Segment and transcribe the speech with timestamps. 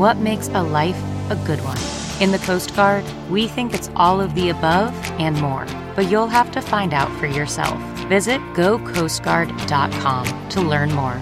[0.00, 0.96] what makes a life
[1.28, 1.76] a good one?
[2.22, 6.26] In the Coast Guard, we think it's all of the above and more, but you'll
[6.26, 7.78] have to find out for yourself.
[8.08, 11.20] Visit gocoastguard.com to learn more.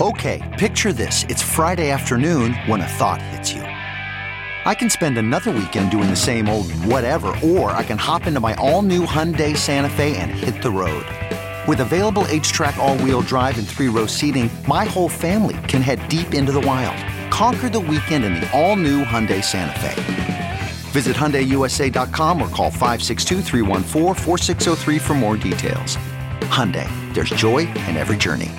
[0.00, 1.24] Okay, picture this.
[1.24, 3.60] It's Friday afternoon when a thought hits you.
[3.60, 8.40] I can spend another weekend doing the same old whatever, or I can hop into
[8.40, 11.04] my all new Hyundai Santa Fe and hit the road.
[11.66, 16.06] With available HTRAC, all wheel drive, and three row seating, my whole family can head
[16.10, 16.96] deep into the wild.
[17.32, 19.94] Conquer the weekend in the all new Hyundai Santa Fe.
[20.90, 23.40] Visit HyundaiUSA.com or call 562
[24.98, 25.96] for more details.
[26.50, 28.50] Hyundai, there's joy in every journey.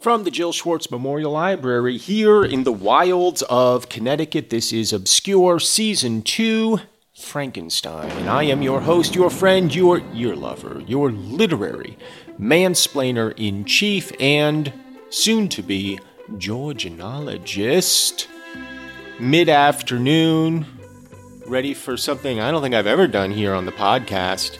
[0.00, 5.60] From the Jill Schwartz Memorial Library here in the wilds of Connecticut, this is Obscure
[5.60, 6.80] Season 2
[7.16, 8.10] Frankenstein.
[8.10, 11.96] And I am your host, your friend, your ear lover, your literary
[12.38, 14.70] mansplainer in chief, and
[15.08, 15.98] soon to be
[16.32, 18.26] Georgianologist.
[19.18, 20.66] Mid afternoon,
[21.46, 24.58] ready for something I don't think I've ever done here on the podcast,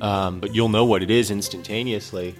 [0.00, 2.34] um, but you'll know what it is instantaneously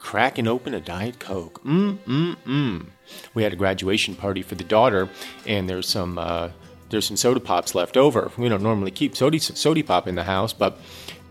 [0.00, 1.60] cracking open a Diet Coke.
[1.64, 2.86] Mm, mm, mm.
[3.34, 5.08] We had a graduation party for the daughter,
[5.46, 6.50] and there's some uh,
[6.94, 8.30] there's some soda pops left over.
[8.38, 10.78] We don't normally keep soda soda pop in the house, but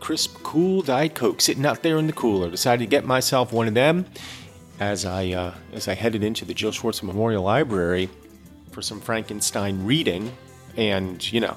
[0.02, 2.52] crisp, cool Diet Coke sitting out there in the cooler.
[2.52, 4.06] Decided to get myself one of them
[4.82, 8.10] as I uh, as I headed into the Jill Schwartz Memorial Library
[8.72, 10.36] for some Frankenstein reading,
[10.76, 11.56] and you know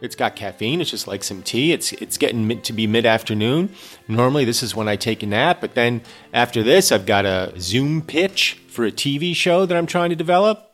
[0.00, 0.80] it's got caffeine.
[0.80, 1.72] It's just like some tea.
[1.72, 3.70] It's it's getting to be mid afternoon.
[4.06, 7.52] Normally, this is when I take a nap, but then after this, I've got a
[7.58, 10.70] Zoom pitch for a TV show that I'm trying to develop.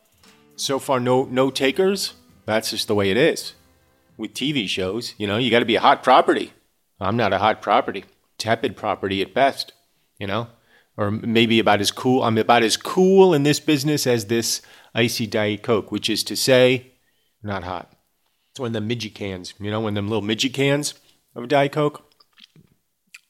[0.57, 2.13] So far, no no takers.
[2.49, 3.53] That's just the way it is
[4.17, 5.13] with TV shows.
[5.19, 6.55] You know, you got to be a hot property.
[6.99, 8.07] I'm not a hot property,
[8.39, 9.75] tepid property at best.
[10.19, 10.47] You know,
[10.97, 12.23] or maybe about as cool.
[12.25, 14.63] I'm about as cool in this business as this
[14.95, 16.93] icy diet coke, which is to say,
[17.43, 17.93] not hot.
[18.51, 20.95] It's one of the midgy cans, you know, one of them little midgy cans
[21.35, 22.03] of Diet Coke.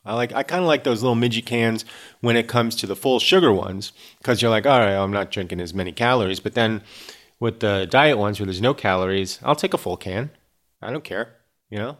[0.04, 1.84] I like I kind of like those little midgy cans
[2.20, 5.32] when it comes to the full sugar ones because you're like, all right, I'm not
[5.32, 6.38] drinking as many calories.
[6.38, 6.82] But then
[7.40, 10.30] with the diet ones where there's no calories, I'll take a full can.
[10.82, 11.36] I don't care,
[11.70, 11.98] you know.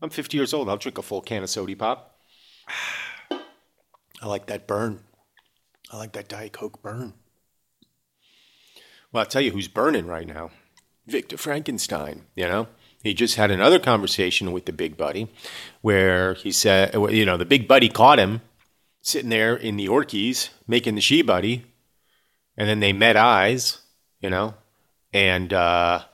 [0.00, 0.68] I'm 50 years old.
[0.68, 2.18] I'll drink a full can of soda pop.
[3.30, 5.00] I like that burn.
[5.92, 7.12] I like that Diet Coke burn.
[9.12, 10.50] Well, I'll tell you who's burning right now.
[11.06, 12.68] Victor Frankenstein, you know?
[13.02, 15.28] He just had another conversation with the big buddy
[15.80, 18.40] where he said, you know, the big buddy caught him
[19.00, 21.66] sitting there in the Orkneys making the she buddy.
[22.56, 23.81] And then they met eyes,
[24.22, 24.54] you know?
[25.12, 26.04] And uh,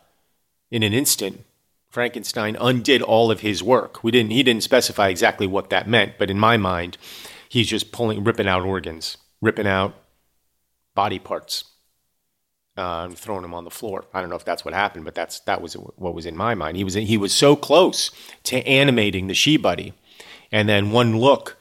[0.70, 1.44] in an instant,
[1.90, 4.02] Frankenstein undid all of his work.
[4.02, 6.98] We didn't, he didn't specify exactly what that meant, but in my mind,
[7.48, 9.94] he's just pulling, ripping out organs, ripping out
[10.94, 11.64] body parts
[12.78, 14.04] uh, and throwing them on the floor.
[14.14, 16.54] I don't know if that's what happened, but that's that was what was in my
[16.54, 16.76] mind.
[16.76, 18.10] He was he was so close
[18.44, 19.94] to animating the she buddy,
[20.52, 21.56] and then one look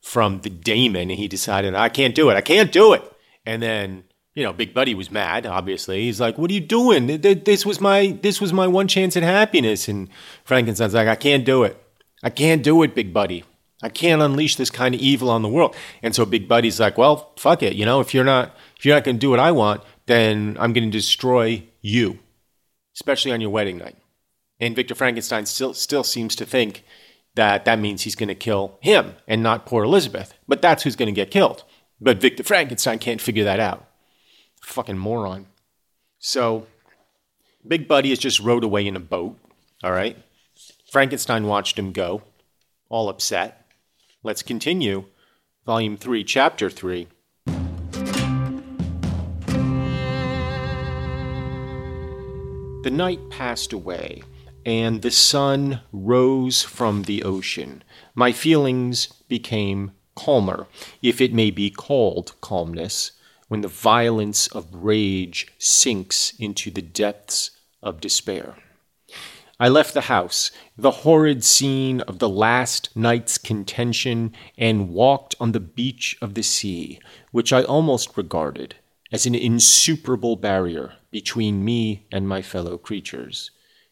[0.00, 2.34] from the daemon, and he decided I can't do it.
[2.34, 3.02] I can't do it.
[3.44, 4.04] And then
[4.34, 5.46] you know, Big Buddy was mad.
[5.46, 7.06] Obviously, he's like, "What are you doing?
[7.06, 10.08] This was my this was my one chance at happiness." And
[10.44, 11.76] Frankenstein's like, "I can't do it.
[12.22, 13.44] I can't do it, Big Buddy."
[13.82, 15.74] I can't unleash this kind of evil on the world.
[16.02, 17.74] And so Big Buddy's like, well, fuck it.
[17.74, 20.56] You know, if you're not, if you're not going to do what I want, then
[20.60, 22.20] I'm going to destroy you,
[22.94, 23.96] especially on your wedding night.
[24.60, 26.84] And Victor Frankenstein still still seems to think
[27.34, 30.34] that that means he's going to kill him and not poor Elizabeth.
[30.46, 31.64] But that's who's going to get killed.
[32.00, 33.88] But Victor Frankenstein can't figure that out.
[34.62, 35.46] Fucking moron.
[36.18, 36.66] So
[37.66, 39.36] Big Buddy has just rowed away in a boat.
[39.84, 40.16] All right.
[40.90, 42.22] Frankenstein watched him go,
[42.88, 43.66] all upset.
[44.22, 45.06] Let's continue.
[45.64, 47.08] Volume 3, Chapter 3
[52.82, 54.24] The night passed away,
[54.66, 57.84] and the sun rose from the ocean.
[58.14, 60.66] My feelings became calmer,
[61.00, 63.12] if it may be called calmness,
[63.52, 67.50] when the violence of rage sinks into the depths
[67.82, 68.56] of despair.
[69.60, 75.52] I left the house, the horrid scene of the last night's contention, and walked on
[75.52, 76.98] the beach of the sea,
[77.30, 78.76] which I almost regarded
[79.12, 83.50] as an insuperable barrier between me and my fellow creatures.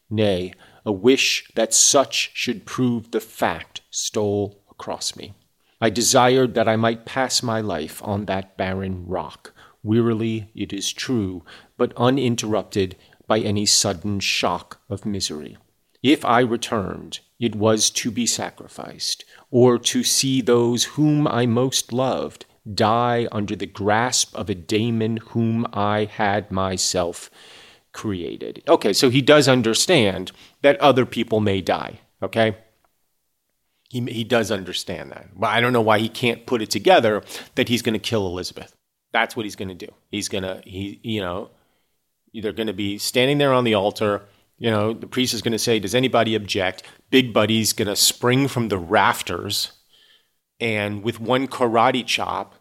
[0.09, 5.35] Nay, a wish that such should prove the fact stole across me.
[5.81, 9.51] I desired that I might pass my life on that barren rock,
[9.81, 11.43] wearily, it is true,
[11.75, 12.95] but uninterrupted
[13.25, 15.57] by any sudden shock of misery.
[16.03, 21.91] If I returned, it was to be sacrificed, or to see those whom I most
[21.91, 27.31] loved die under the grasp of a daemon whom I had myself
[27.91, 28.61] created.
[28.67, 30.31] Okay, so he does understand
[30.61, 32.55] that other people may die, okay?
[33.91, 35.27] He, he does understand that.
[35.37, 37.23] But I don't know why he can't put it together
[37.55, 38.73] that he's going to kill Elizabeth.
[39.11, 39.91] That's what he's going to do.
[40.09, 41.49] He's going to, he, you know,
[42.33, 44.21] they're going to be standing there on the altar.
[44.57, 46.83] You know, the priest is going to say, Does anybody object?
[47.09, 49.73] Big Buddy's going to spring from the rafters
[50.61, 52.55] and with one karate chop,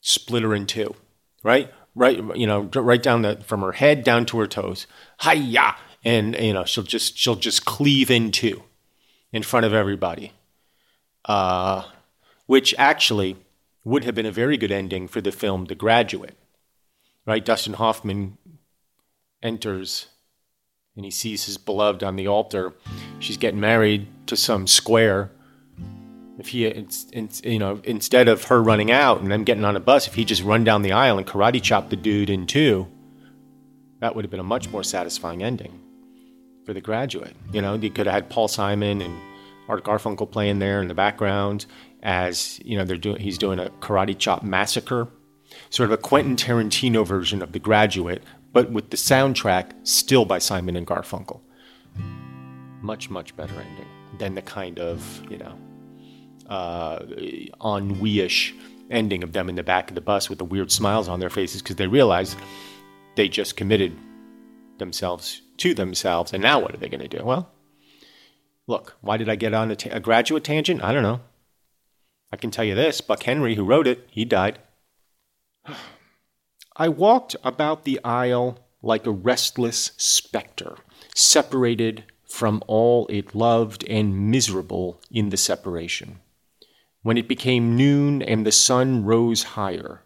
[0.00, 0.94] split her in two,
[1.42, 1.70] right?
[1.94, 4.86] Right, you know, right down the, from her head down to her toes.
[5.20, 5.76] Hiya!
[6.04, 8.62] And, you know, she'll just, she'll just cleave in two
[9.30, 10.32] in front of everybody
[11.30, 11.84] uh,
[12.46, 13.36] which actually
[13.84, 16.36] would have been a very good ending for the film The Graduate.
[17.24, 17.44] Right?
[17.44, 18.36] Dustin Hoffman
[19.40, 20.08] enters
[20.96, 22.74] and he sees his beloved on the altar.
[23.20, 25.30] She's getting married to some square.
[26.40, 29.76] If he, it's, it's, you know, instead of her running out and them getting on
[29.76, 32.48] a bus, if he just run down the aisle and karate chop the dude in
[32.48, 32.88] two,
[34.00, 35.80] that would have been a much more satisfying ending
[36.66, 37.36] for the graduate.
[37.52, 39.29] You know, you could have had Paul Simon and
[39.70, 41.64] Art Garfunkel playing there in the background
[42.02, 43.20] as you know they're doing.
[43.20, 45.08] He's doing a karate chop massacre,
[45.70, 48.22] sort of a Quentin Tarantino version of The Graduate,
[48.52, 51.40] but with the soundtrack still by Simon and Garfunkel.
[52.82, 53.86] Much much better ending
[54.18, 55.56] than the kind of you know
[56.48, 57.04] uh,
[57.64, 58.54] ennui-ish
[58.90, 61.30] ending of them in the back of the bus with the weird smiles on their
[61.30, 62.36] faces because they realized
[63.14, 63.96] they just committed
[64.78, 67.24] themselves to themselves, and now what are they going to do?
[67.24, 67.52] Well,
[68.70, 70.84] Look, why did I get on a, ta- a graduate tangent?
[70.84, 71.22] I don't know.
[72.30, 74.60] I can tell you this Buck Henry, who wrote it, he died.
[76.76, 80.76] I walked about the isle like a restless spectre,
[81.16, 86.20] separated from all it loved and miserable in the separation.
[87.02, 90.04] When it became noon and the sun rose higher,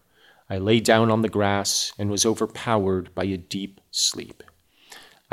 [0.49, 4.43] I lay down on the grass and was overpowered by a deep sleep.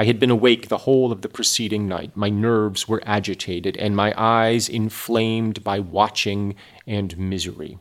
[0.02, 2.18] I had been awake the whole of the preceding night.
[2.18, 6.56] My nerves were agitated, and my eyes inflamed by watching
[6.88, 7.78] and misery.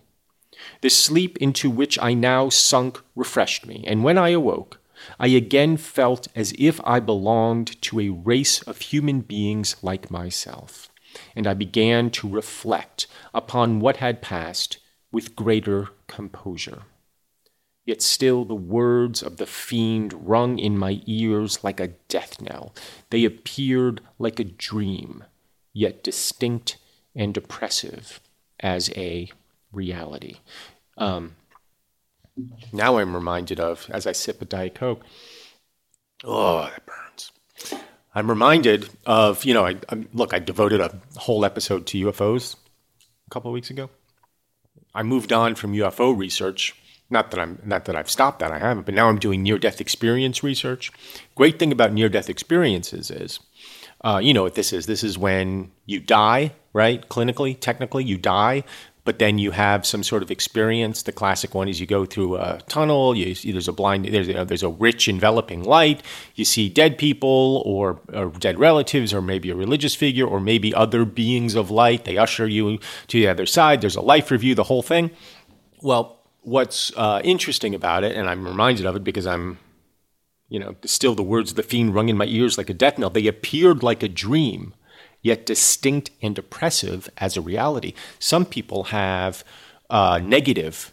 [0.83, 4.81] The sleep into which I now sunk refreshed me, and when I awoke,
[5.19, 10.91] I again felt as if I belonged to a race of human beings like myself,
[11.35, 14.77] and I began to reflect upon what had passed
[15.11, 16.83] with greater composure.
[17.87, 22.75] Yet still the words of the fiend rung in my ears like a death knell.
[23.11, 25.25] They appeared like a dream,
[25.73, 26.77] yet distinct
[27.15, 28.21] and oppressive
[28.61, 29.31] as a
[29.73, 30.37] reality.
[30.97, 31.37] Um,
[32.73, 35.03] now I'm reminded of, as I sip a Diet Coke,
[36.25, 37.33] oh, that burns.
[38.15, 42.57] I'm reminded of, you know, I, I, look, I devoted a whole episode to UFOs
[43.27, 43.91] a couple of weeks ago.
[44.95, 46.75] I moved on from UFO research
[47.11, 49.59] not that I'm not that I've stopped that, I haven't, but now I'm doing near
[49.59, 50.93] death experience research.
[51.35, 53.41] Great thing about near death experiences is,
[54.03, 54.87] uh, you know what this is.
[54.87, 57.07] This is when you die, right?
[57.09, 58.65] Clinically, technically, you die,
[59.05, 61.03] but then you have some sort of experience.
[61.03, 63.17] The classic one is you go through a tunnel.
[63.17, 64.05] You, see there's a blind.
[64.05, 66.03] There's a, there's a rich enveloping light.
[66.35, 70.75] You see dead people or, or dead relatives, or maybe a religious figure, or maybe
[70.75, 72.05] other beings of light.
[72.05, 73.81] They usher you to the other side.
[73.81, 74.55] There's a life review.
[74.55, 75.11] The whole thing.
[75.83, 79.59] Well, what's uh, interesting about it, and I'm reminded of it because I'm,
[80.49, 82.99] you know, still the words of the fiend rung in my ears like a death
[82.99, 83.11] knell.
[83.11, 84.75] They appeared like a dream,
[85.23, 87.95] yet distinct and oppressive as a reality.
[88.19, 89.45] Some people have
[89.89, 90.93] uh, negative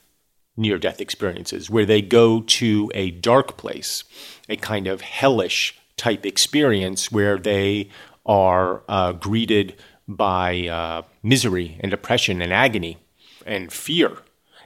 [0.56, 4.04] near death experiences where they go to a dark place,
[4.50, 7.90] a kind of hellish type experience where they
[8.26, 9.76] are uh, greeted
[10.08, 12.98] by uh, misery and oppression and agony
[13.46, 14.18] and fear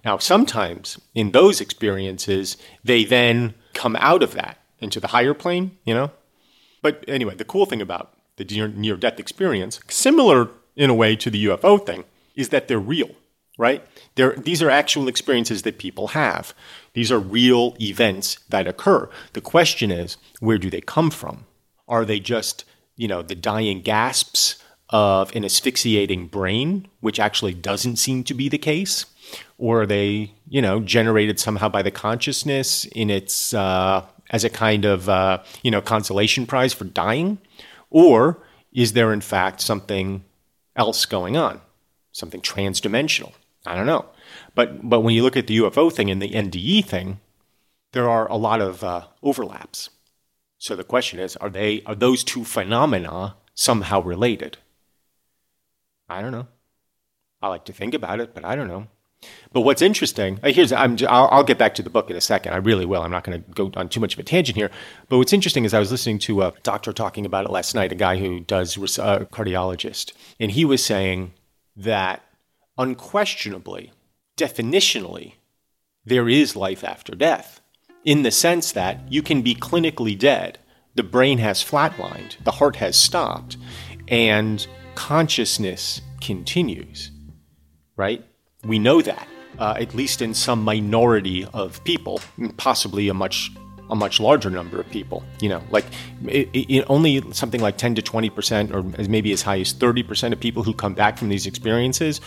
[0.03, 5.77] now, sometimes in those experiences, they then come out of that into the higher plane,
[5.85, 6.11] you know?
[6.81, 11.29] But anyway, the cool thing about the near death experience, similar in a way to
[11.29, 12.03] the UFO thing,
[12.35, 13.11] is that they're real,
[13.57, 13.85] right?
[14.15, 16.53] They're, these are actual experiences that people have.
[16.93, 19.09] These are real events that occur.
[19.33, 21.45] The question is, where do they come from?
[21.87, 22.65] Are they just,
[22.95, 24.55] you know, the dying gasps
[24.89, 29.05] of an asphyxiating brain, which actually doesn't seem to be the case?
[29.57, 34.49] Or are they, you know, generated somehow by the consciousness in its, uh, as a
[34.49, 37.37] kind of, uh, you know, consolation prize for dying?
[37.89, 40.23] Or is there, in fact, something
[40.75, 41.61] else going on?
[42.11, 43.33] Something transdimensional?
[43.65, 44.05] I don't know.
[44.55, 47.19] But, but when you look at the UFO thing and the NDE thing,
[47.91, 49.89] there are a lot of uh, overlaps.
[50.57, 54.57] So the question is, are they are those two phenomena somehow related?
[56.07, 56.47] I don't know.
[57.41, 58.87] I like to think about it, but I don't know.
[59.53, 62.21] But what's interesting, uh, here's I'm, I'll, I'll, get back to the book in a
[62.21, 62.53] second.
[62.53, 63.01] I really will.
[63.01, 64.71] I'm not going to go on too much of a tangent here.
[65.09, 67.91] But what's interesting is I was listening to a doctor talking about it last night,
[67.91, 71.33] a guy who does a uh, cardiologist, and he was saying
[71.75, 72.23] that
[72.77, 73.91] unquestionably,
[74.37, 75.33] definitionally,
[76.05, 77.61] there is life after death,
[78.03, 80.57] in the sense that you can be clinically dead,
[80.95, 83.57] the brain has flatlined, the heart has stopped,
[84.07, 87.11] and consciousness continues,
[87.95, 88.25] right?
[88.65, 89.27] We know that,
[89.59, 92.21] uh, at least in some minority of people,
[92.57, 93.51] possibly a much
[93.89, 95.23] a much larger number of people.
[95.41, 95.85] You know, like
[96.25, 100.03] it, it, only something like 10 to 20 percent, or maybe as high as 30
[100.03, 102.21] percent of people who come back from these experiences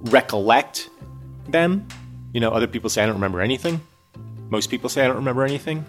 [0.00, 0.90] recollect
[1.48, 1.86] them.
[2.32, 3.80] You know, other people say I don't remember anything.
[4.50, 5.84] Most people say I don't remember anything.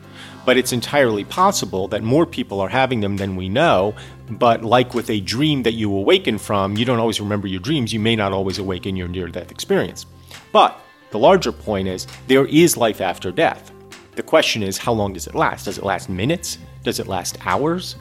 [0.45, 3.93] But it's entirely possible that more people are having them than we know.
[4.29, 7.93] But like with a dream that you awaken from, you don't always remember your dreams.
[7.93, 10.05] You may not always awaken your near death experience.
[10.51, 10.79] But
[11.11, 13.71] the larger point is there is life after death.
[14.15, 15.65] The question is, how long does it last?
[15.65, 16.57] Does it last minutes?
[16.83, 17.95] Does it last hours?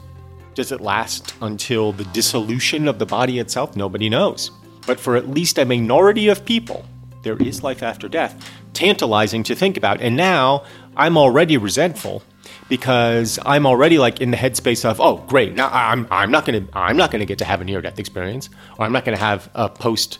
[0.55, 3.75] Does it last until the dissolution of the body itself?
[3.75, 4.49] Nobody knows.
[4.87, 6.83] But for at least a minority of people,
[7.21, 8.49] there is life after death.
[8.77, 10.01] Tantalizing to think about.
[10.01, 10.63] And now
[10.95, 12.21] I'm already resentful
[12.69, 16.63] because I'm already like in the headspace of, oh, great, now I'm, I'm not gonna
[16.73, 19.49] I'm not gonna get to have a near death experience, or I'm not gonna have
[19.55, 20.19] a post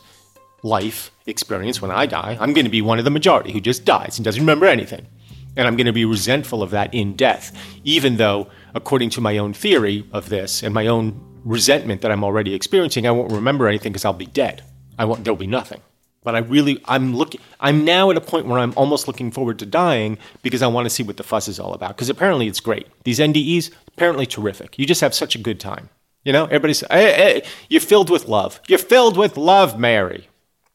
[0.64, 2.36] life experience when I die.
[2.40, 5.06] I'm gonna be one of the majority who just dies and doesn't remember anything.
[5.56, 9.52] And I'm gonna be resentful of that in death, even though, according to my own
[9.52, 13.92] theory of this and my own resentment that I'm already experiencing, I won't remember anything
[13.92, 14.64] because I'll be dead.
[14.98, 15.80] I won't there'll be nothing.
[16.28, 19.58] But I really, I'm looking, I'm now at a point where I'm almost looking forward
[19.60, 21.96] to dying because I want to see what the fuss is all about.
[21.96, 22.86] Because apparently it's great.
[23.04, 24.78] These NDEs, apparently terrific.
[24.78, 25.88] You just have such a good time.
[26.24, 28.60] You know, everybody's, hey, hey, you're filled with love.
[28.68, 30.28] You're filled with love, Mary.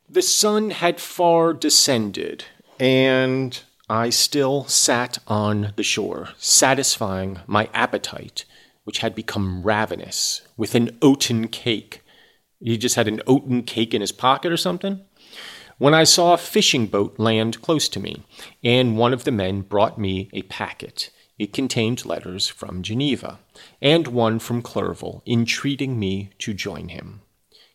[0.09, 2.45] The sun had far descended,
[2.79, 8.45] and I still sat on the shore, satisfying my appetite,
[8.85, 12.01] which had become ravenous, with an oaten cake.
[12.59, 15.01] He just had an oaten cake in his pocket or something?
[15.77, 18.23] When I saw a fishing boat land close to me,
[18.63, 21.09] and one of the men brought me a packet.
[21.39, 23.39] It contained letters from Geneva,
[23.81, 27.21] and one from Clerval, entreating me to join him.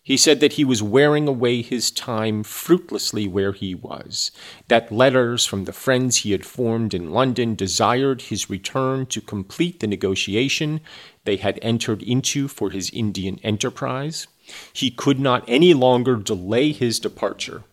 [0.09, 4.31] He said that he was wearing away his time fruitlessly where he was,
[4.69, 9.81] that letters from the friends he had formed in London desired his return to complete
[9.81, 10.81] the negotiation
[11.25, 14.29] they had entered into for his Indian enterprise.
[14.73, 17.65] He could not any longer delay his departure,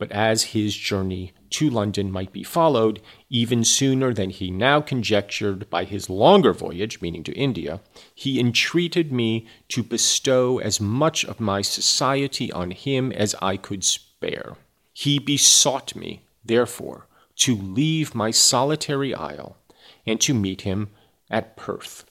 [0.00, 5.68] but as his journey to London might be followed even sooner than he now conjectured
[5.68, 7.80] by his longer voyage, meaning to India,
[8.14, 13.84] he entreated me to bestow as much of my society on him as I could
[13.84, 14.56] spare.
[14.94, 19.58] He besought me, therefore, to leave my solitary isle
[20.06, 20.88] and to meet him
[21.30, 22.06] at Perth.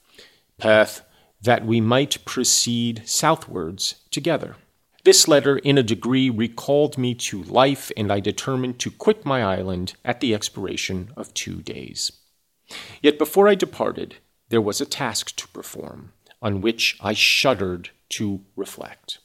[0.60, 1.01] Perth,
[1.41, 4.58] that we might proceed southwards together.
[5.05, 9.41] This letter, in a degree, recalled me to life, and I determined to quit my
[9.43, 12.11] island at the expiration of two days.
[13.01, 14.17] Yet before I departed,
[14.49, 19.19] there was a task to perform, on which I shuddered to reflect.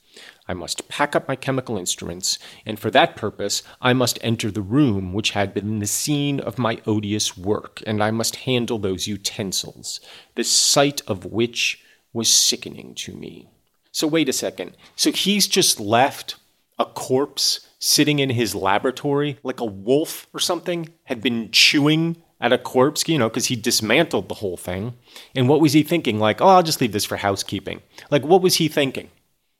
[0.46, 4.62] I must pack up my chemical instruments, and for that purpose I must enter the
[4.62, 9.08] room which had been the scene of my odious work, and I must handle those
[9.08, 10.00] utensils,
[10.36, 13.48] the sight of which was sickening to me.
[13.94, 14.76] So wait a second.
[14.96, 16.34] So he's just left
[16.80, 22.52] a corpse sitting in his laboratory, like a wolf or something, had been chewing at
[22.52, 24.94] a corpse, you know, because he dismantled the whole thing.
[25.36, 26.18] And what was he thinking?
[26.18, 27.82] Like, oh, I'll just leave this for housekeeping.
[28.10, 29.10] Like, what was he thinking?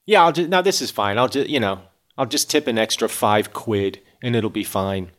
[0.05, 1.17] Yeah, I'll just, now this is fine.
[1.17, 1.83] I'll just, you know,
[2.19, 5.13] I'll just tip an extra five quid and it'll be fine.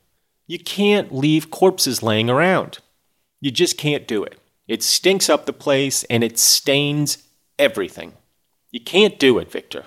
[0.46, 2.80] You can't leave corpses laying around.
[3.40, 4.38] You just can't do it.
[4.68, 7.24] It stinks up the place and it stains
[7.58, 8.12] everything.
[8.76, 9.86] You can't do it, Victor.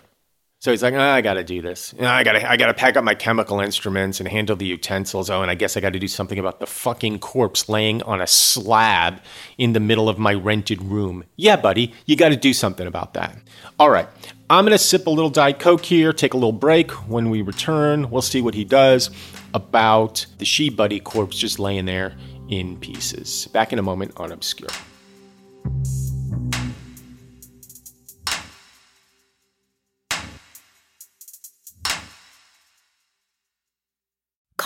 [0.61, 1.93] So he's like, oh, I got to do this.
[1.95, 4.57] You know, I got to, I got to pack up my chemical instruments and handle
[4.57, 5.29] the utensils.
[5.29, 8.23] Oh, and I guess I got to do something about the fucking corpse laying on
[8.23, 9.21] a slab
[9.59, 11.25] in the middle of my rented room.
[11.37, 13.37] Yeah, buddy, you got to do something about that.
[13.79, 14.09] All right,
[14.49, 16.91] I'm gonna sip a little diet coke here, take a little break.
[16.93, 19.11] When we return, we'll see what he does
[19.53, 22.17] about the she buddy corpse just laying there
[22.49, 23.49] in pieces.
[23.49, 24.71] Back in a moment on Obscure.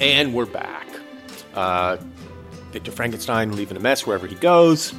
[0.00, 0.86] And we're back.
[1.54, 1.96] Uh,
[2.70, 4.94] Victor Frankenstein leaving a mess wherever he goes.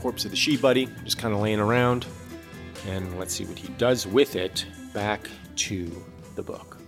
[0.00, 2.06] Corpse of the she buddy just kind of laying around.
[2.86, 4.64] And let's see what he does with it.
[4.94, 6.04] Back to
[6.36, 6.78] the book.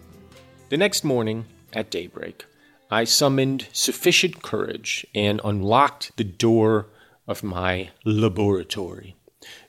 [0.70, 1.44] The next morning
[1.74, 2.46] at daybreak,
[2.90, 6.86] I summoned sufficient courage and unlocked the door
[7.28, 9.14] of my laboratory.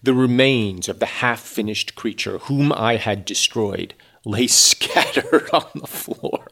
[0.01, 5.87] The remains of the half finished creature whom I had destroyed lay scattered on the
[5.87, 6.47] floor.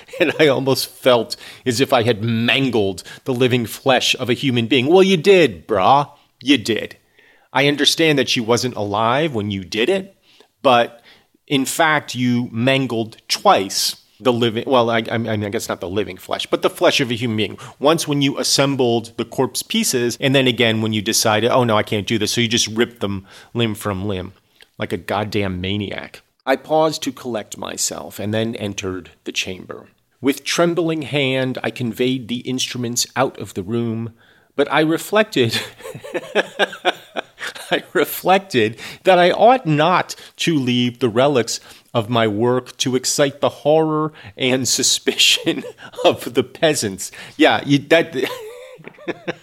[0.20, 4.66] and I almost felt as if I had mangled the living flesh of a human
[4.66, 4.86] being.
[4.86, 6.10] Well, you did, brah.
[6.42, 6.96] You did.
[7.52, 10.16] I understand that she wasn't alive when you did it,
[10.62, 11.02] but
[11.46, 15.88] in fact, you mangled twice the living well I, I, mean i guess not the
[15.88, 19.62] living flesh but the flesh of a human being once when you assembled the corpse
[19.62, 22.46] pieces and then again when you decided oh no i can't do this so you
[22.46, 24.32] just ripped them limb from limb
[24.78, 29.88] like a goddamn maniac I paused to collect myself and then entered the chamber.
[30.20, 34.14] With trembling hand, I conveyed the instruments out of the room,
[34.56, 35.60] but I reflected.
[37.70, 41.60] I reflected that I ought not to leave the relics
[41.94, 45.64] of my work to excite the horror and suspicion
[46.04, 47.12] of the peasants.
[47.36, 48.14] Yeah, you, that.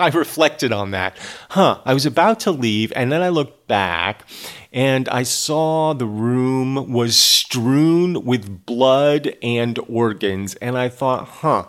[0.06, 1.16] I reflected on that.
[1.50, 4.26] Huh, I was about to leave, and then I looked back
[4.72, 11.66] and I saw the room was strewn with blood and organs, and I thought, huh,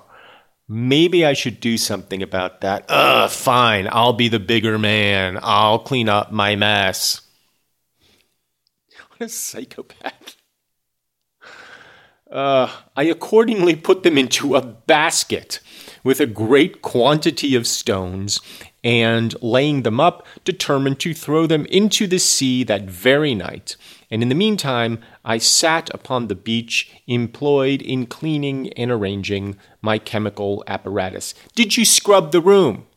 [0.67, 2.85] maybe I should do something about that.
[2.87, 5.39] Ugh, fine, I'll be the bigger man.
[5.41, 7.21] I'll clean up my mess.
[9.09, 10.37] What a psychopath.
[12.31, 15.59] Uh, I accordingly put them into a basket
[16.03, 18.39] with a great quantity of stones
[18.83, 23.75] and laying them up, determined to throw them into the sea that very night.
[24.09, 29.99] And in the meantime, I sat upon the beach, employed in cleaning and arranging my
[29.99, 31.33] chemical apparatus.
[31.55, 32.87] Did you scrub the room?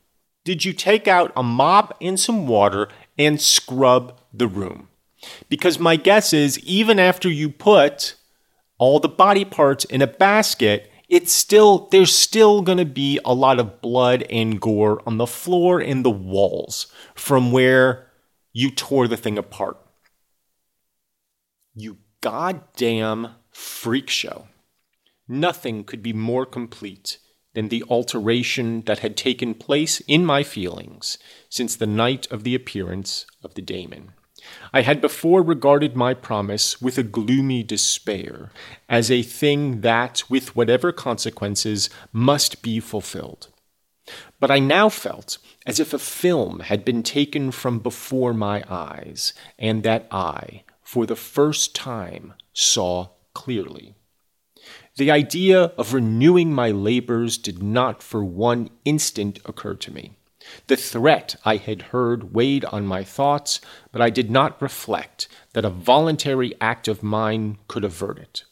[0.45, 2.89] Did you take out a mop and some water
[3.19, 4.89] and scrub the room?
[5.49, 8.15] Because my guess is, even after you put
[8.77, 13.35] all the body parts in a basket, it's still there's still going to be a
[13.35, 18.11] lot of blood and gore on the floor and the walls from where
[18.53, 19.77] you tore the thing apart.
[21.75, 24.49] You goddamn freak show.
[25.29, 27.19] Nothing could be more complete
[27.55, 32.55] than the alteration that had taken place in my feelings since the night of the
[32.55, 34.13] appearance of the daemon.
[34.73, 38.51] I had before regarded my promise with a gloomy despair,
[38.89, 43.49] as a thing that, with whatever consequences, must be fulfilled.
[44.41, 49.33] But I now felt as if a film had been taken from before my eyes,
[49.59, 53.95] and that I, for the first time, saw clearly.
[54.97, 60.17] The idea of renewing my labors did not for one instant occur to me.
[60.67, 63.61] The threat I had heard weighed on my thoughts,
[63.93, 68.45] but I did not reflect that a voluntary act of mine could avert it.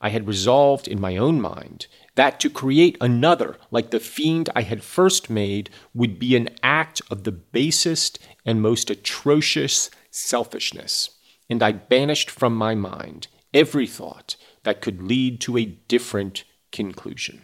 [0.00, 4.62] I had resolved in my own mind that to create another like the fiend I
[4.62, 11.10] had first made would be an act of the basest and most atrocious selfishness,
[11.48, 17.42] and I banished from my mind every thought that could lead to a different conclusion.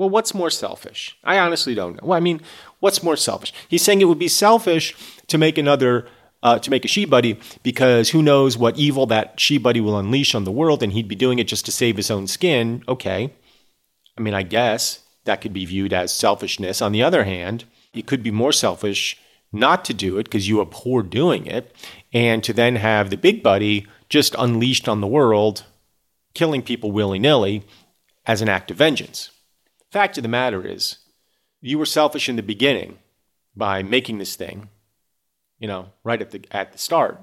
[0.00, 1.18] Well, what's more selfish?
[1.22, 2.08] I honestly don't know.
[2.08, 2.40] Well, I mean,
[2.78, 3.52] what's more selfish?
[3.68, 6.08] He's saying it would be selfish to make another,
[6.42, 9.98] uh, to make a she buddy because who knows what evil that she buddy will
[9.98, 12.82] unleash on the world, and he'd be doing it just to save his own skin.
[12.88, 13.30] Okay.
[14.16, 16.80] I mean, I guess that could be viewed as selfishness.
[16.80, 19.20] On the other hand, it could be more selfish
[19.52, 21.76] not to do it because you abhor doing it,
[22.10, 25.64] and to then have the big buddy just unleashed on the world,
[26.32, 27.64] killing people willy nilly
[28.24, 29.30] as an act of vengeance.
[29.90, 30.98] Fact of the matter is,
[31.60, 32.98] you were selfish in the beginning
[33.56, 34.68] by making this thing,
[35.58, 37.20] you know, right at the at the start,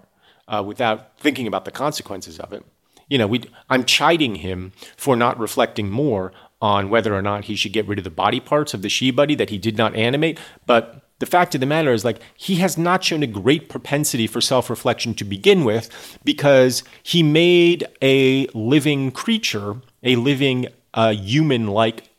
[0.47, 2.63] uh, without thinking about the consequences of it.
[3.09, 7.55] You know, we I'm chiding him for not reflecting more on whether or not he
[7.55, 9.95] should get rid of the body parts of the she buddy that he did not
[9.95, 13.69] animate, but the fact of the matter is like he has not shown a great
[13.69, 21.13] propensity for self-reflection to begin with because he made a living creature a living uh,
[21.13, 22.09] human-like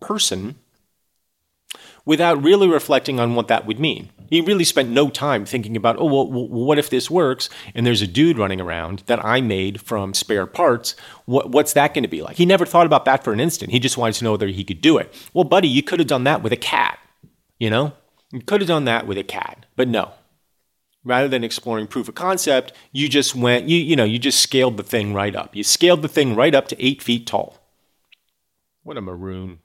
[0.00, 0.56] person
[2.04, 4.10] without really reflecting on what that would mean.
[4.30, 8.02] He really spent no time thinking about, oh, well, what if this works and there's
[8.02, 10.96] a dude running around that I made from spare parts?
[11.26, 12.36] What, what's that going to be like?
[12.36, 13.72] He never thought about that for an instant.
[13.72, 15.14] He just wanted to know whether he could do it.
[15.34, 16.98] Well, buddy, you could have done that with a cat,
[17.58, 17.92] you know?
[18.32, 20.12] You could have done that with a cat, but no.
[21.04, 24.76] Rather than exploring proof of concept, you just went, you, you know, you just scaled
[24.76, 25.56] the thing right up.
[25.56, 27.58] You scaled the thing right up to eight feet tall.
[28.82, 29.60] What a maroon.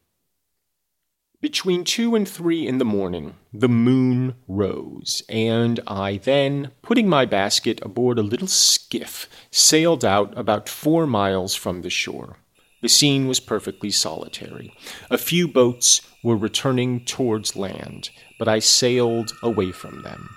[1.43, 7.25] Between two and three in the morning, the moon rose, and I then, putting my
[7.25, 12.37] basket aboard a little skiff, sailed out about four miles from the shore.
[12.81, 14.73] The scene was perfectly solitary.
[15.11, 20.29] A few boats were returning towards land, but I sailed away from them.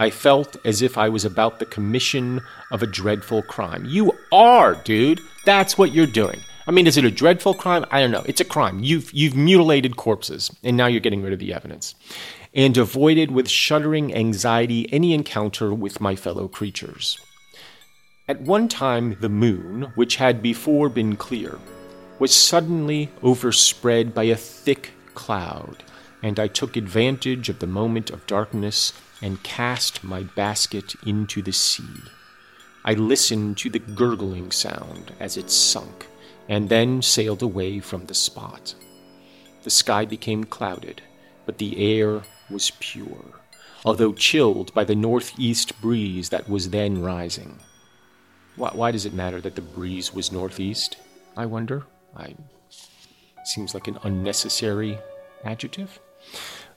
[0.00, 2.40] I felt as if I was about the commission
[2.72, 3.84] of a dreadful crime.
[3.84, 5.20] You are, dude.
[5.44, 6.40] That's what you're doing.
[6.68, 7.86] I mean, is it a dreadful crime?
[7.90, 8.24] I don't know.
[8.26, 8.84] It's a crime.
[8.84, 11.94] You've you've mutilated corpses, and now you're getting rid of the evidence.
[12.52, 17.18] And avoided with shuddering anxiety any encounter with my fellow creatures.
[18.28, 21.58] At one time, the moon, which had before been clear,
[22.18, 25.82] was suddenly overspread by a thick cloud,
[26.22, 31.52] and I took advantage of the moment of darkness and cast my basket into the
[31.52, 32.02] sea.
[32.84, 36.04] I listened to the gurgling sound as it sunk
[36.48, 38.74] and then sailed away from the spot.
[39.64, 41.02] The sky became clouded,
[41.44, 43.40] but the air was pure,
[43.84, 47.58] although chilled by the northeast breeze that was then rising.
[48.56, 50.96] Why, why does it matter that the breeze was northeast?
[51.36, 51.84] I wonder.
[52.16, 52.34] I
[53.44, 54.98] seems like an unnecessary
[55.44, 56.00] adjective.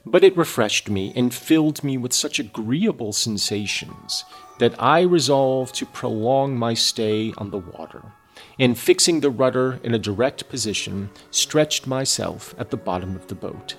[0.06, 4.24] But it refreshed me and filled me with such agreeable sensations
[4.60, 8.14] that I resolved to prolong my stay on the water
[8.60, 13.36] and fixing the rudder in a direct position, stretched myself at the bottom of the
[13.36, 13.76] boat.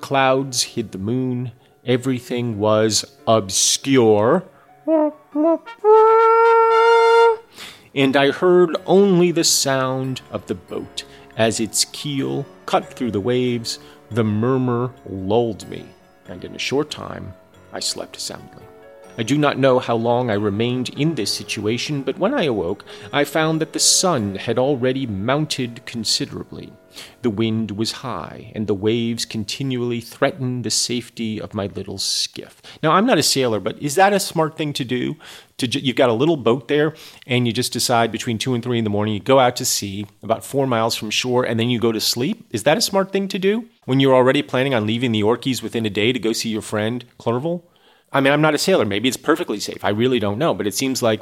[0.00, 1.52] Clouds hid the moon,
[1.84, 4.44] everything was obscure.
[7.94, 11.04] And I heard only the sound of the boat
[11.36, 13.78] as its keel cut through the waves.
[14.10, 15.86] The murmur lulled me,
[16.26, 17.34] and in a short time
[17.72, 18.67] I slept soundly.
[19.18, 22.84] I do not know how long I remained in this situation, but when I awoke,
[23.12, 26.72] I found that the sun had already mounted considerably.
[27.22, 32.62] The wind was high, and the waves continually threatened the safety of my little skiff.
[32.80, 35.16] Now, I'm not a sailor, but is that a smart thing to do?
[35.58, 36.94] To ju- you've got a little boat there,
[37.26, 39.64] and you just decide between two and three in the morning, you go out to
[39.64, 42.46] sea about four miles from shore, and then you go to sleep.
[42.52, 45.60] Is that a smart thing to do when you're already planning on leaving the Orkneys
[45.60, 47.67] within a day to go see your friend Clerval?
[48.12, 48.84] I mean, I'm not a sailor.
[48.84, 49.84] Maybe it's perfectly safe.
[49.84, 50.54] I really don't know.
[50.54, 51.20] But it seems like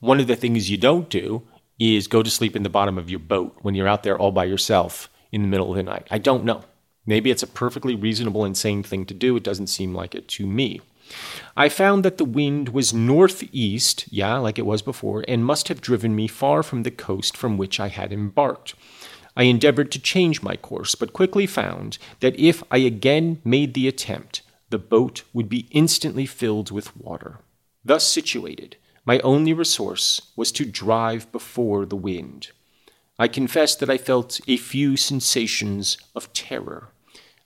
[0.00, 1.42] one of the things you don't do
[1.78, 4.32] is go to sleep in the bottom of your boat when you're out there all
[4.32, 6.06] by yourself in the middle of the night.
[6.10, 6.64] I don't know.
[7.06, 9.36] Maybe it's a perfectly reasonable and sane thing to do.
[9.36, 10.80] It doesn't seem like it to me.
[11.56, 15.80] I found that the wind was northeast, yeah, like it was before, and must have
[15.80, 18.74] driven me far from the coast from which I had embarked.
[19.36, 23.86] I endeavored to change my course, but quickly found that if I again made the
[23.86, 27.38] attempt, the boat would be instantly filled with water.
[27.84, 32.50] Thus situated, my only resource was to drive before the wind.
[33.18, 36.88] I confess that I felt a few sensations of terror.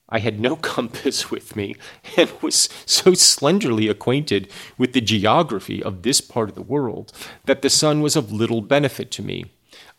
[0.08, 1.76] I had no compass with me
[2.16, 7.12] and was so slenderly acquainted with the geography of this part of the world
[7.44, 9.44] that the sun was of little benefit to me.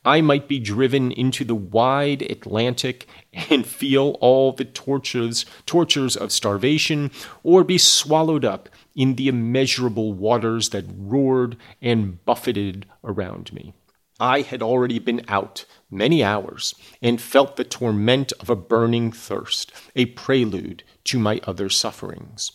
[0.04, 3.08] I might be driven into the wide Atlantic
[3.50, 7.12] and feel all the tortures, tortures of starvation,
[7.44, 13.74] or be swallowed up in the immeasurable waters that roared and buffeted around me.
[14.20, 19.72] I had already been out many hours and felt the torment of a burning thirst,
[19.96, 22.52] a prelude to my other sufferings.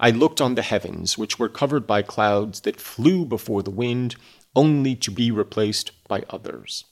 [0.00, 4.14] I looked on the heavens, which were covered by clouds that flew before the wind,
[4.58, 6.84] only to be replaced by others.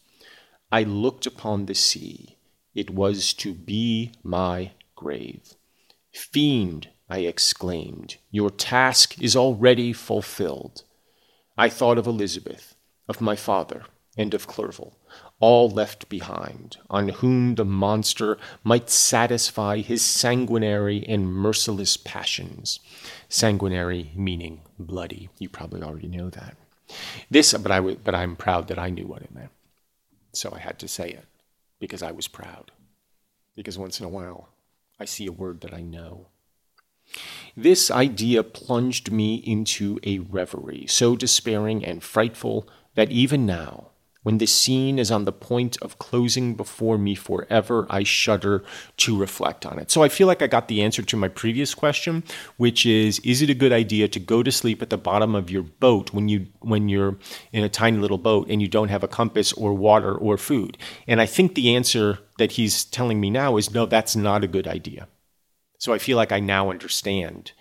[0.71, 2.37] I looked upon the sea.
[2.77, 5.55] It was to be my grave.
[6.13, 10.85] Fiend, I exclaimed, your task is already fulfilled.
[11.59, 12.77] I thought of Elizabeth,
[13.09, 13.83] of my father,
[14.17, 14.97] and of Clerval,
[15.41, 22.79] all left behind, on whom the monster might satisfy his sanguinary and merciless passions.
[23.29, 25.31] Sanguinary meaning bloody.
[25.41, 26.57] You probably already know that.
[27.31, 29.51] This, but I, but I'm proud that I knew what it meant.
[30.33, 31.27] So I had to say it
[31.79, 32.73] because I was proud.
[33.55, 34.51] Because once in a while,
[35.01, 36.29] I see a word that I know.
[37.57, 43.91] This idea plunged me into a reverie, so despairing and frightful that even now,
[44.27, 48.65] when the scene is on the point of closing before me forever, I shudder
[48.97, 49.89] to reflect on it.
[49.93, 52.25] So I feel like I got the answer to my previous question,
[52.57, 55.49] which is is it a good idea to go to sleep at the bottom of
[55.49, 57.17] your boat when you when you're
[57.53, 60.77] in a tiny little boat and you don't have a compass or water or food?
[61.07, 64.49] And I think the answer that he's telling me now is no, that's not a
[64.49, 65.07] good idea.
[65.79, 67.53] So I feel like I now understand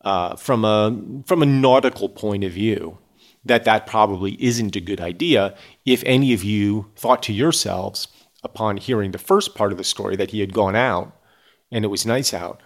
[0.00, 2.98] uh, from a from a nautical point of view
[3.44, 8.08] that that probably isn't a good idea if any of you thought to yourselves
[8.42, 11.16] upon hearing the first part of the story that he had gone out
[11.70, 12.60] and it was nice out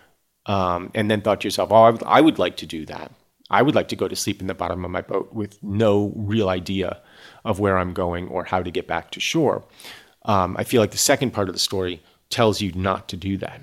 [0.46, 3.12] um, and then thought to yourself oh I would, I would like to do that.
[3.50, 6.12] I would like to go to sleep in the bottom of my boat with no
[6.16, 7.00] real idea
[7.44, 9.64] of where i'm going or how to get back to shore.
[10.22, 13.36] Um, i feel like the second part of the story tells you not to do
[13.38, 13.60] that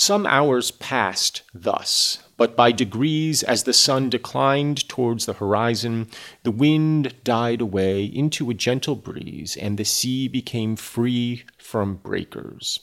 [0.00, 6.08] some hours passed thus, but by degrees, as the sun declined towards the horizon,
[6.44, 12.78] the wind died away into a gentle breeze, and the sea became free from breakers.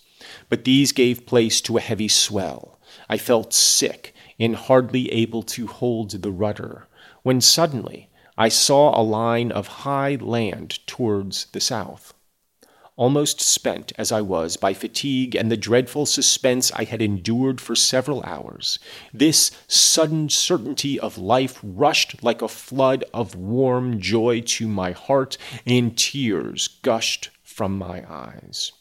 [0.50, 2.80] But these gave place to a heavy swell.
[3.10, 6.90] I felt sick and hardly able to hold the rudder,
[7.24, 12.14] when suddenly I saw a line of high land towards the south
[12.98, 17.76] almost spent as I was by fatigue and the dreadful suspense I had endured for
[17.76, 18.80] several hours,
[19.14, 25.38] this sudden certainty of life rushed like a flood of warm joy to my heart,
[25.66, 28.72] and tears gushed from my eyes.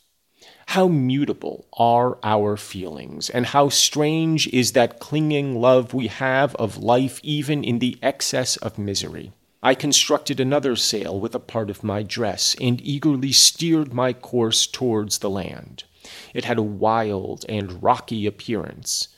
[0.67, 6.79] How mutable are our feelings, and how strange is that clinging love we have of
[6.79, 9.33] life even in the excess of misery.
[9.65, 14.67] I constructed another sail with a part of my dress, and eagerly steered my course
[14.67, 15.85] towards the land.
[16.35, 19.09] It had a wild and rocky appearance,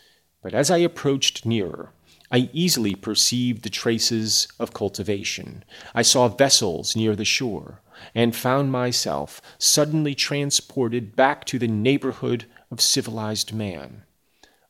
[0.41, 1.91] but as I approached nearer,
[2.31, 5.65] I easily perceived the traces of cultivation.
[5.97, 7.81] I saw vessels near the shore,
[8.15, 14.05] and found myself suddenly transported back to the neighborhood of civilized man.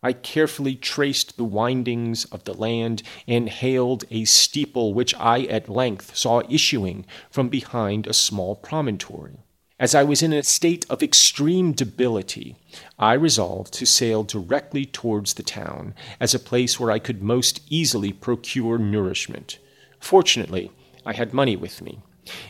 [0.07, 5.69] I carefully traced the windings of the land and hailed a steeple which I at
[5.69, 9.39] length saw issuing from behind a small promontory.
[9.81, 12.55] As I was in a state of extreme debility,
[13.01, 17.61] I resolved to sail directly towards the town as a place where I could most
[17.69, 19.59] easily procure nourishment.
[19.99, 20.71] Fortunately,
[21.05, 21.99] I had money with me,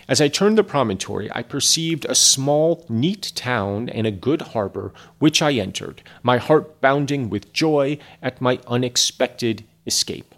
[0.08, 4.92] as I turned the promontory, I perceived a small, neat town and a good harbor,
[5.18, 10.34] which I entered, my heart bounding with joy at my unexpected escape.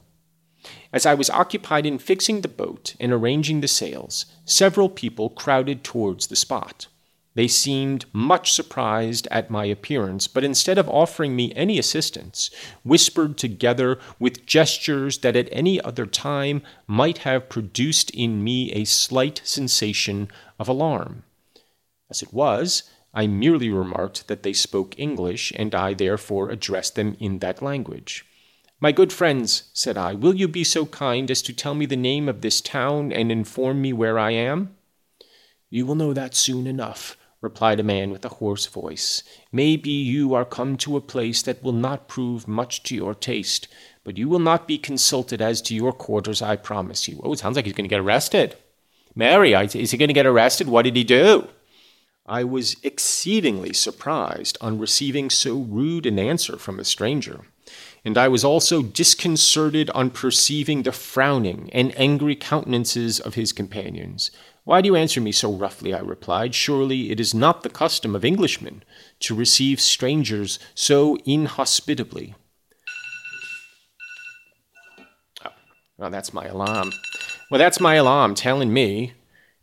[0.93, 5.85] As I was occupied in fixing the boat and arranging the sails, several people crowded
[5.85, 6.89] towards the spot.
[7.39, 12.51] They seemed much surprised at my appearance, but instead of offering me any assistance,
[12.83, 18.85] whispered together with gestures that at any other time might have produced in me a
[18.85, 20.27] slight sensation
[20.59, 21.23] of alarm.
[22.11, 27.17] As it was, I merely remarked that they spoke English, and I therefore addressed them
[27.21, 28.27] in that language.
[28.81, 31.95] My good friends, said I, will you be so kind as to tell me the
[31.95, 34.75] name of this town and inform me where I am?
[35.71, 39.23] You will know that soon enough, replied a man with a hoarse voice.
[39.53, 43.69] Maybe you are come to a place that will not prove much to your taste,
[44.03, 47.21] but you will not be consulted as to your quarters, I promise you.
[47.23, 48.57] Oh, it sounds like he's going to get arrested.
[49.15, 50.69] Mary, is he going to get arrested?
[50.69, 51.49] What did he do?
[52.27, 57.41] I was exceedingly surprised on receiving so rude an answer from a stranger,
[58.05, 64.31] and I was also disconcerted on perceiving the frowning and angry countenances of his companions.
[64.69, 65.95] Why do you answer me so roughly?
[65.95, 66.55] I replied.
[66.55, 68.83] Surely it is not the custom of Englishmen
[69.21, 72.35] to receive strangers so inhospitably.
[75.43, 75.53] Oh,
[75.97, 76.93] well, that's my alarm.
[77.51, 79.15] Well, that's my alarm telling me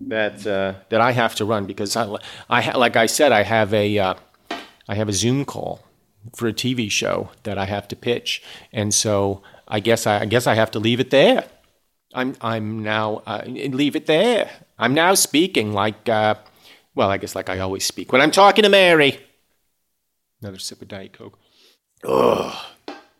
[0.02, 2.18] that uh, that I have to run because I,
[2.50, 4.16] I like I said I have a uh,
[4.90, 5.82] I have a Zoom call
[6.36, 8.42] for a TV show that I have to pitch,
[8.74, 11.44] and so I guess I, I guess I have to leave it there.
[12.16, 14.50] I'm I'm now uh, leave it there.
[14.80, 16.36] I'm now speaking like uh,
[16.96, 19.20] well, I guess like I always speak when I'm talking to Mary.
[20.42, 21.38] Another sip of Diet Coke.
[22.04, 22.56] Ugh,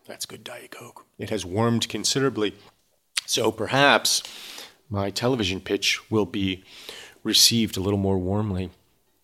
[0.06, 1.04] that's good Diet Coke.
[1.18, 2.54] It has warmed considerably,
[3.26, 4.22] so perhaps
[4.88, 6.64] my television pitch will be
[7.22, 8.70] received a little more warmly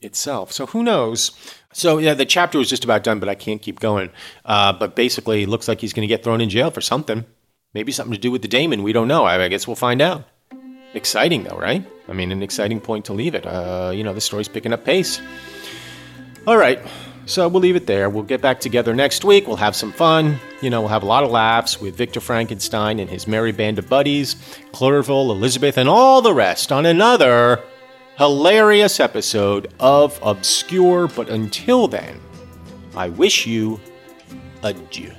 [0.01, 0.53] itself.
[0.53, 1.31] So who knows?
[1.73, 4.11] So yeah, the chapter was just about done, but I can't keep going.
[4.45, 7.25] Uh, but basically, it looks like he's going to get thrown in jail for something.
[7.75, 8.83] Maybe something to do with the daemon.
[8.83, 9.25] We don't know.
[9.25, 10.25] I, I guess we'll find out.
[10.95, 11.87] Exciting though, right?
[12.09, 13.47] I mean, an exciting point to leave it.
[13.47, 15.21] Uh, you know, the story's picking up pace.
[16.47, 16.81] All right.
[17.25, 18.11] So we'll leave it there.
[18.11, 19.47] We'll get back together next week.
[19.47, 20.39] We'll have some fun.
[20.61, 23.79] You know, we'll have a lot of laughs with Victor Frankenstein and his merry band
[23.79, 24.35] of buddies,
[24.73, 27.63] Clerval, Elizabeth, and all the rest on another
[28.19, 31.07] hilarious episode of Obscure.
[31.07, 32.21] But until then,
[32.97, 33.81] I wish you
[34.65, 35.13] adieu.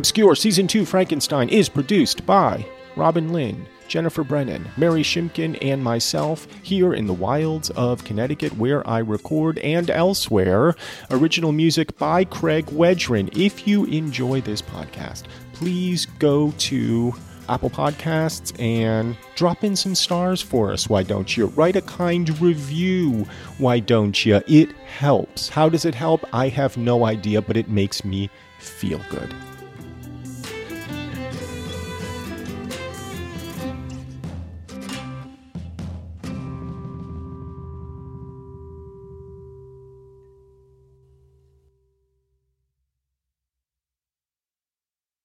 [0.00, 2.64] Obscure Season 2 Frankenstein is produced by
[2.96, 3.66] Robin Lynn.
[3.86, 9.58] Jennifer Brennan, Mary Shimkin, and myself here in the wilds of Connecticut where I record
[9.58, 10.74] and elsewhere.
[11.10, 13.28] Original music by Craig Wedren.
[13.36, 17.12] If you enjoy this podcast, please go to
[17.50, 20.88] Apple Podcasts and drop in some stars for us.
[20.88, 21.48] Why don't you?
[21.48, 23.26] Write a kind review.
[23.58, 24.40] Why don't you?
[24.46, 25.50] It helps.
[25.50, 26.24] How does it help?
[26.32, 29.34] I have no idea, but it makes me feel good.